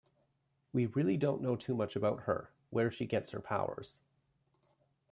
We 0.73 0.87
really 0.87 1.15
don't 1.15 1.43
know 1.43 1.55
too 1.55 1.75
much 1.75 1.95
about 1.95 2.21
her- 2.21 2.49
where 2.71 2.89
she 2.89 3.05
gets 3.05 3.29
her 3.29 3.39
powers. 3.39 3.99